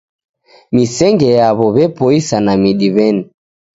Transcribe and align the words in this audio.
Misenge 0.73 1.27
yaw'o 1.39 1.67
w'epoisa 1.75 2.37
na 2.45 2.53
midi 2.61 2.87
w'eni. 2.95 3.23